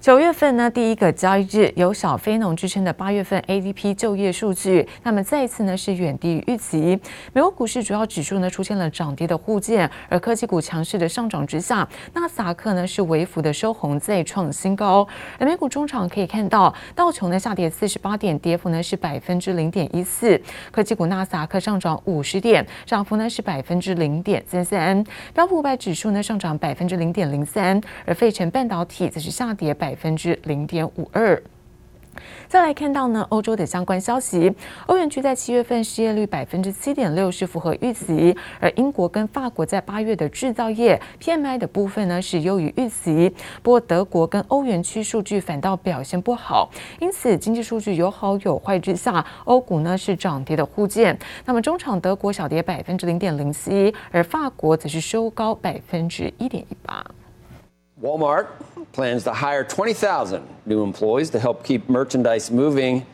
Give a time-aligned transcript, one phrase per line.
[0.00, 6.98] 九月份呢，第一个交易日有小非农之称的八月份 ADP 就业数据，那么再次呢是远低于预期。
[7.34, 15.06] 美国股市主要指数呢出现了涨跌的互见，而科技股强势的上涨之下，纳斯达克呢是微幅的收红，再创新高。
[15.38, 20.40] 而美股中场可以看到，道琼呢下跌四十八点，跌幅呢是百分之零点一四。
[20.70, 25.04] 科技股纳斯达克上涨五十点，涨幅呢是百分之零点三三。
[25.34, 29.89] 标普五百指数呢上涨百分之零点零三，而费城半导体则是下跌百。
[29.90, 31.42] 百分之零点五二。
[32.46, 34.52] 再来看到呢，欧洲的相关消息，
[34.86, 43.34] 欧元区在七月份失业率百分之七点六是符合预期，而英国跟法国在八月的制造业 PMI 的部分呢是优于预期。
[43.64, 51.18] 不过德国跟欧元区数据反倒表现不好，因此经济数据有好有坏之下，欧股呢是涨跌的互见。
[51.44, 57.04] 那么中场德国小跌百分之零点零七，而法国则是收高百分之一点一八。
[58.02, 58.46] Walmart
[58.92, 63.04] plans to hire 20,000 new employees to help keep merchandise moving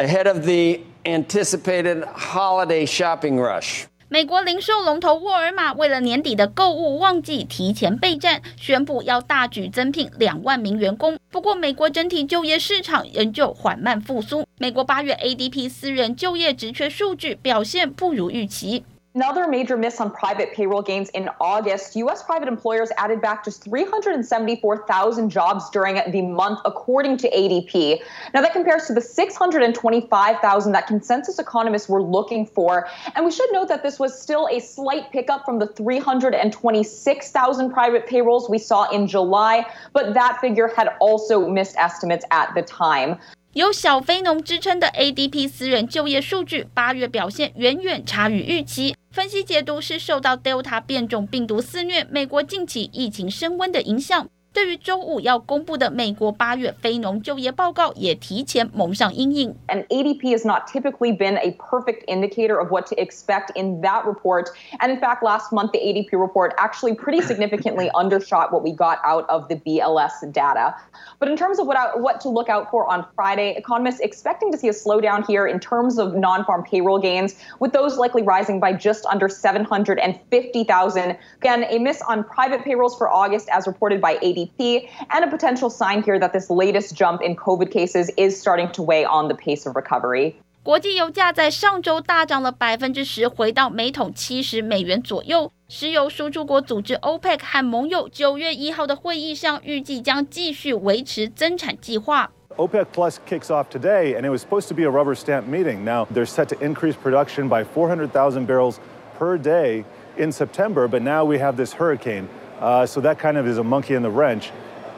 [0.00, 3.84] ahead of the anticipated holiday shopping rush.
[4.08, 11.16] 美国零售龙头沃尔玛为了年底的购物旺季提前备战，宣布要大举增聘两万名员工。
[11.30, 14.44] 不过，美国整体就业市场仍旧缓慢复苏。
[14.58, 18.84] 美国八月 ADP 私人就业职缺数据表现不如预期。
[19.16, 21.96] Another major miss on private payroll gains in August.
[21.96, 22.22] U.S.
[22.22, 28.00] private employers added back just 374,000 jobs during the month, according to ADP.
[28.34, 32.88] Now, that compares to the 625,000 that consensus economists were looking for.
[33.14, 38.06] And we should note that this was still a slight pickup from the 326,000 private
[38.06, 43.18] payrolls we saw in July, but that figure had also missed estimates at the time.
[43.56, 48.94] 有小非农之称的 ADP 私人就业数据，八月表现远远差于预期。
[49.10, 54.28] 分析解读是受到 Delta 变种病毒肆虐、美国近期疫情升温的影响。
[54.55, 59.55] 对于周五要公布的美国八月非农就业报告，也提前蒙上阴影。
[59.69, 64.49] And ADP has not typically been a perfect indicator of what to expect in that report.
[64.81, 68.99] And in fact, last month, the ADP report actually pretty significantly undershot what we got
[69.05, 70.75] out of the BLS data.
[71.19, 74.51] But in terms of what, I, what to look out for on Friday, economists expecting
[74.51, 78.59] to see a slowdown here in terms of non-farm payroll gains, with those likely rising
[78.59, 81.17] by just under 750,000.
[81.37, 84.41] Again, a miss on private payrolls for August as reported by ADP.
[84.45, 88.83] and a potential sign here that this latest jump in COVID cases is starting to
[88.83, 90.35] weigh on the pace of recovery.
[90.63, 95.51] 国际油价在上周大涨了百分之十，回到每桶七十美元左右。
[95.67, 102.29] 石油输出国组织 OPEC 和盟友九月一号的会议上，预计将继续维持增产计划。
[102.57, 105.83] OPEC Plus kicks off today, and it was supposed to be a rubber stamp meeting.
[105.83, 108.75] Now they're set to increase production by 400,000 barrels
[109.17, 109.85] per day
[110.17, 112.27] in September, but now we have this hurricane.
[112.60, 114.50] So that kind of is a monkey in the wrench.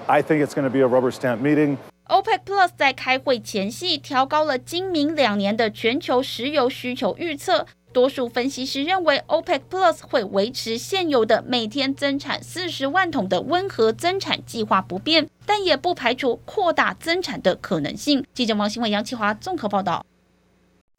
[0.06, 1.76] I think it's going to be a rubber stamp meeting.
[2.08, 7.66] OPEC Plus 在开会前夕调高了今明两年的全球石油需求预测。
[7.90, 18.24] 多数分析师认为，OPEC Plus 会维持现有的每天增产四十万桶的温和增产计划不变，但也不排除扩大增产的可能性。
[18.34, 20.04] 记者王新伟、杨启华综合报道。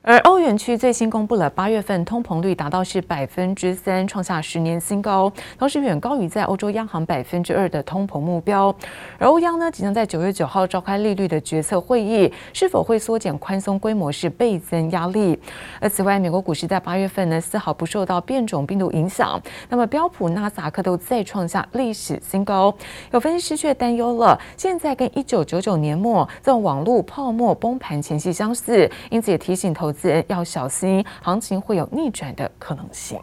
[0.02, 8.74] 而欧元区最新公布了八月份通膨率达到是百分之三，创下十年新高，同时远高于在欧洲央行百分之二的通膨目标。
[9.18, 15.38] 而欧央呢，即将在九月九号召开利率的决策会议，是否会缩减宽松规模是倍增压力。
[15.82, 22.74] 而此外，美国股市在八月份呢，丝毫不受到变种病毒影响，那么标普、纳斯达克都再创下历史新高。
[23.12, 29.89] 有分析师却担忧了，现在跟一九九九年末这种网络泡沫崩盘前夕相似，因此也提醒投。
[29.90, 33.20] 投资人要小心，行情会有逆转的可能性。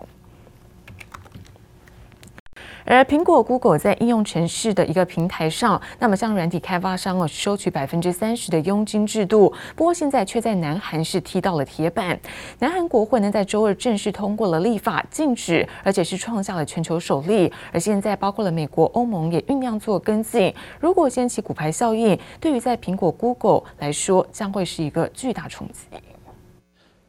[2.85, 12.19] 而苹果、Google 在应用程式的一个平台上，那么向软体开发商哦收取百分之三十的佣金制度，不过现在却在南韩是踢到了铁板。
[12.61, 17.53] 南韩国会呢在周二正式通过了立法禁止，而且是创下了全球首例。
[17.73, 20.55] 而现在包括了美国、欧盟也酝酿做跟进。
[20.79, 25.81] 如果掀起骨牌效应，对于在苹果、Google 来说，将会是一个巨大冲击。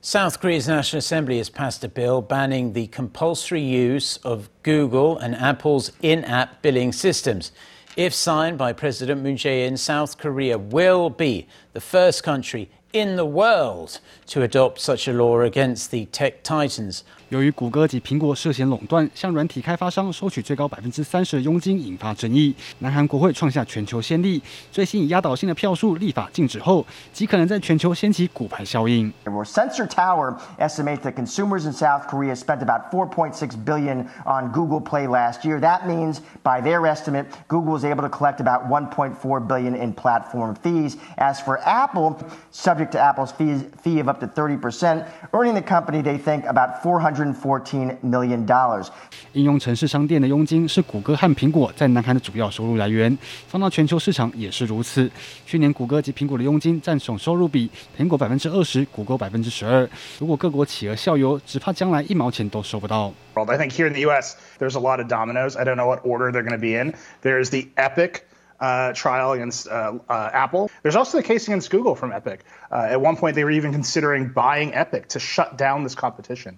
[0.08, 5.36] South Korea's National Assembly has passed a bill banning the compulsory use of Google and
[5.36, 7.52] Apple's in app billing systems.
[7.98, 13.18] If signed by President Moon Jae in, South Korea will be the first country in
[13.18, 17.04] the world to adopt such a law against the tech titans.
[17.29, 22.55] 由于谷歌及苹果涉嫌垄断，向软体开发商收取最高百分之三十的佣金，引发争议。
[22.81, 29.11] 南韩国会创下全球先例，最新以压倒性的票数立法禁止后，极可能在全球掀起骨牌效应。
[29.25, 35.45] Sensor Tower estimates that consumers in South Korea spent about 4.6 billion on Google Play last
[35.45, 35.59] year.
[35.59, 40.55] That means, by their estimate, Google is able to collect about 1.4 billion in platform
[40.55, 40.99] fees.
[41.17, 42.19] As for Apple,
[42.51, 46.83] subject to Apple's fees, fee of up to 30%, earning the company, they think, about
[46.83, 48.47] 400 $114 million.
[49.33, 53.17] 应用程式商店的佣金是谷歌和苹果在南韩的主要收入来源，
[53.49, 55.11] 放到全球市场也是如此。
[55.47, 59.89] 去年谷歌及苹果的佣金占总收入比，苹果百分之二十，谷歌百分之十二。
[60.19, 63.13] 如果各国企鹅效尤，只怕将来一毛钱都收不到。
[63.35, 64.37] I think here in the U.S.
[64.59, 65.57] there's a lot of dominoes.
[65.57, 66.95] I don't know what order they're going to be in.
[67.23, 68.27] There's the Epic.
[68.61, 70.71] Uh, trial against uh, uh, Apple.
[70.85, 72.45] There's also the case against Google from Epic.
[72.71, 76.57] Uh, at one point, they were even considering buying Epic to shut down this competition.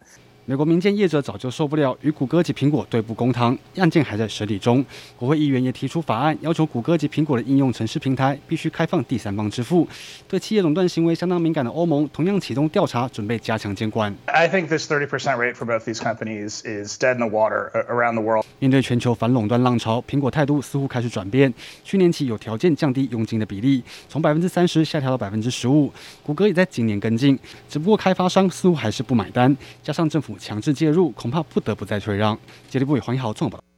[0.50, 4.84] 美国民间业者早就受不了与谷歌及苹果对簿公堂，案件还在审理中。
[5.16, 9.88] 国会议员也提出法案，要求谷歌及苹果的应用程式平台必须开放第三方支付。
[10.28, 14.12] 对企业垄断行为相当敏感的欧盟，同样启动调查，准备加强监管。
[14.26, 15.06] I think this 30%
[15.38, 18.44] rate for both these companies is dead in the water around the world.
[18.58, 21.54] 面对全球反垄断浪潮，苹果态度似乎开始转变。
[21.84, 25.94] 去年起有条件降低佣金的比例，从百分之三十下调到百分之十五。
[26.24, 27.38] 谷歌也在今年跟进，
[27.70, 30.39] 只不过开发商似乎还是不买单，加上政府。
[30.40, 32.36] 强制介入，恐怕不得不再退让。
[32.70, 33.69] 杰利布与黄一豪综合报。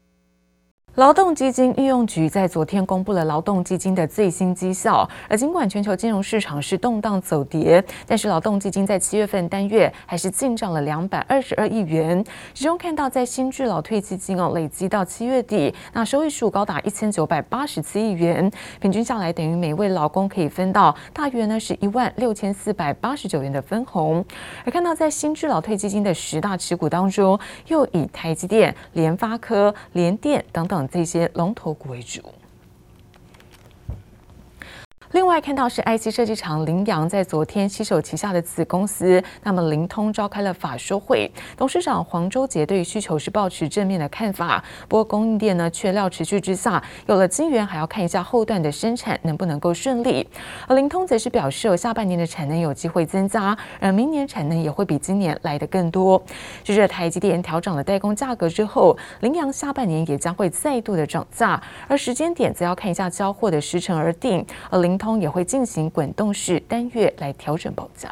[0.95, 12.21] 劳动基金运用局在昨天公布了劳动基金的最新绩效，而尽管全球金融市场是动荡走跌，但是劳动基金在七月份单月还是进账了两百二十二亿元。
[12.53, 18.51] 其中看到在新制劳退基金哦，累积到七月底，那收益数高达一千九百八十七亿元，
[18.81, 24.25] 平均下来等于每位劳工可以分到大约呢是一万六千四百八十九元的分红。
[24.65, 30.80] 而看到在新制劳退基金的十大持股当中，又以台积电、联发科、联电等等。
[30.87, 32.21] 这些龙头股为主。
[35.31, 44.61] 另外看到是 IC 设计厂林阳在昨天携手旗下的子公司，那么灵通召开了法说会，董事长黄周杰对于需求是抱持正面的看法。
[44.89, 50.27] 不过供应链呢缺料持续之下，有了资源还要看一下后段的生产能不能够顺利。
[50.67, 56.21] 而灵通则是表示，下半年的产能有机会增加，而明年产能也会比今年来得更多。
[56.65, 64.45] 随着台积电调整了代工价格之后，林阳下半年也将会再度的涨价，而时间点则要看一下交货的时程而定。
[64.69, 68.09] 而灵通也会进行滚动式单月来调整报价。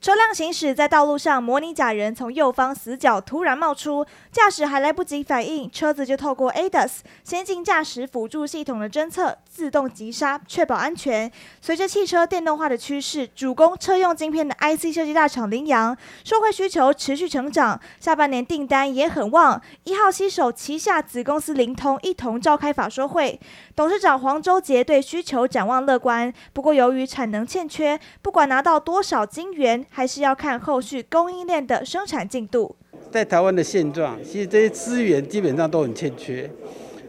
[0.00, 11.28] 车辆行驶在道路上，模拟假人从右方死角突然冒出，驾驶还来不及反应，车子就透过 ADAS 先进驾驶辅助系统的侦测，自动急刹，确保安全。
[11.60, 19.60] 随着汽车电动化的趋势，主攻车用晶片的 IC 设计大厂羚羊，受惠需求持续成长，下半年订单也很旺。
[19.82, 23.40] 一号携手旗下子公司凌通一同召开法说会，
[23.74, 29.84] 董事长黄周杰对需求展望乐观，不过由于产能欠缺，不管拿到多少晶圆。
[29.90, 32.76] 还是要看后续供应链的生产进度。
[33.10, 36.48] 在台湾的现状，其实这些资源基本上都很欠缺，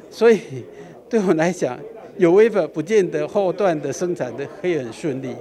[0.09, 0.65] 所以
[1.09, 1.77] 对我来讲，
[2.19, 5.33] 有微封不见得后段的生产的可以很顺利，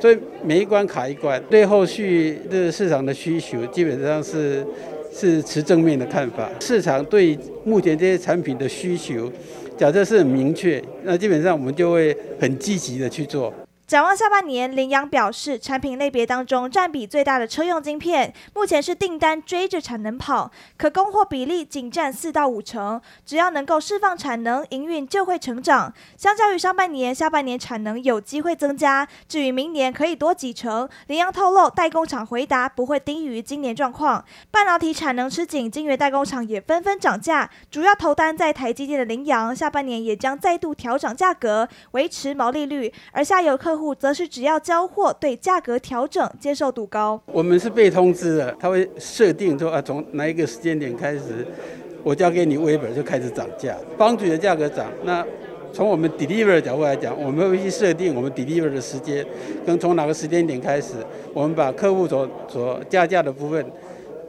[0.00, 1.40] 所以每一关卡一关。
[1.48, 4.66] 对后续的市场的需求，基本上是
[5.12, 6.50] 是持正面的看法。
[6.60, 9.30] 市场对目前这些产品的需求，
[9.78, 13.54] 假设是很明确，那基本上我们就会很积极的去做。
[13.94, 23.00] 展望下半年，凌阳表示，产品类别当中占比最大的车用晶片，目前是订单追着产能跑，可供货比例仅占四到五成。
[23.24, 25.94] 只要能够释放产能，营运就会成长。
[26.16, 29.06] 相较于上半年，下半年产能有机会增加。
[29.28, 34.24] 至于明年可以多几成，凌阳透露，代工厂回答不会低于今年状况。
[34.50, 37.48] 半导体产能吃紧，晶圆代工厂也纷纷涨价。
[37.70, 42.92] 主要投单在台积电的凌阳，下半年也将再度调涨价格，维持毛利率。
[43.12, 47.20] 而下游客户则是只要交货，对价格调整接受度高。
[47.26, 51.44] 我们是被通知的，他会设定说啊，从哪一个时间点开始，
[52.04, 54.86] 我交给你 wafer 就开始涨价帮主的价格涨。
[55.02, 55.26] 那
[55.72, 59.26] 从我们 deliver 的角度来讲，我们会去设定我们 deliver 的时间，
[59.66, 60.92] 跟从哪个时间点开始，
[61.32, 63.66] 我们把客户所所加价的部分。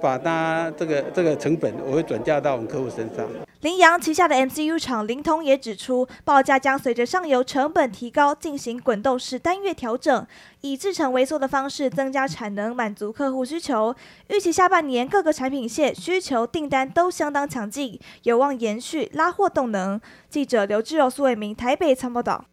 [0.02, 3.26] 把它这个这个成本，我会转嫁到我们客户身上。
[3.66, 10.28] 林洋旗下的 MCU 厂林通也指出，报价将随着上游成本提高进行滚动式单月调整，
[10.62, 13.96] 以制成微缩的方式增加产能，满足客户需求。
[14.28, 20.00] 预期下半年各个产品线需求订单都相当强劲，有望延续拉货动能。
[20.30, 22.46] 记者刘志柔、苏伟明台北参报道。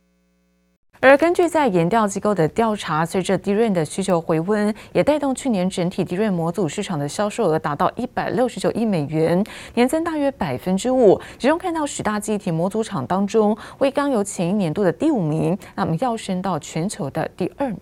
[1.05, 9.45] 而根据在研调机构的调查，随着 DRAM 的需求回温，也带动去年整体 DRAM 模组市场的销售额达到一百六十九亿美元，
[9.75, 11.21] 年增大约百分之五。
[11.41, 17.79] 其中看到十大记忆体模组厂当中，威刚由前一年度的第五名，那么跃升到全球的第二名。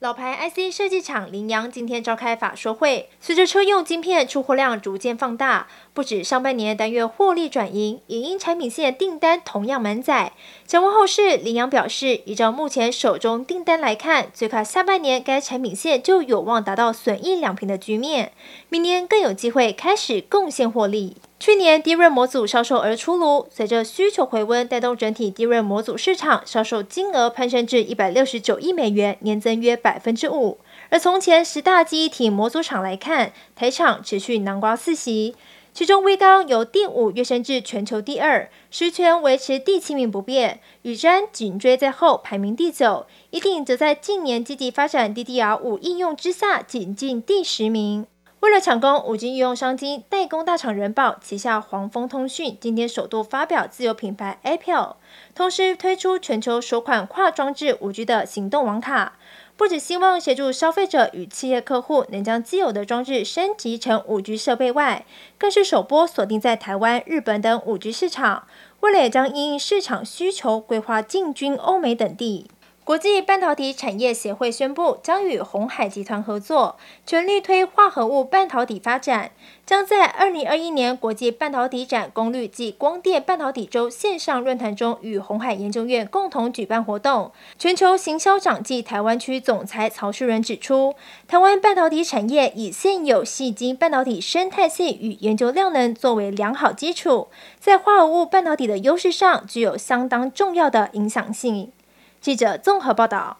[0.00, 10.34] 老牌 IC 设计厂凌阳今天召开法说会，随着车用晶片出货量逐渐放大，不止上半年单月获利转盈，也因产品线订单同样满载。
[10.64, 18.30] 展望后市，凌阳表示，依照目前手中订单来看，最快下半年该产品线就有望达到损益两平的局面，
[18.68, 21.16] 明年更有机会开始贡献获利。
[21.40, 30.58] 去年 DRAM 模组销售额出炉，随着需求回温，带动整体 DRAM 模组市场销售金额攀升至一百六十九亿美元，年增约百分之五。
[30.90, 35.36] 而从前十大记忆体模组厂来看，台厂持续南瓜四席，
[35.72, 48.06] 其中威刚由第五跃升至全球第二，十銓维持第七名不变，宇瞻紧追在后排名第九，一定则在近年积极发展 DDR 五应用之下仅进第十名。
[48.40, 54.94] 为了抢攻五 G 应用商机，代工大厂人保旗下黄蜂通讯今天首度发表自有品牌 Apple，
[55.34, 59.14] 同时推出全球首款跨装置五 G 的行动网卡，
[59.56, 65.04] 不只希望协助消费者与企业客户能将既有的装置升级成五 G 设备外，
[65.36, 68.46] 更是首波锁定在台湾、日本等五 G 市场，
[68.80, 72.46] 未来也将因应市场需求规划进军欧美等地。
[72.88, 79.32] 国际半导体产业协会宣布，将与鸿海集团合作，全力推化合物半导体发展。
[79.66, 87.30] 将在二零二一年国际半导体展功率暨光电半导体周线上论坛中，与鸿海研究院共同举办活动。
[87.58, 90.94] 全球行销长暨台湾区总裁曹树仁指出，
[91.26, 97.28] 台湾半导体产业以现有矽晶半导体生态系与研究量能作为良好基础，
[97.60, 101.70] 在化合物半导体的优势上具有相当重要的影响性。
[102.20, 103.38] 记者综合报道。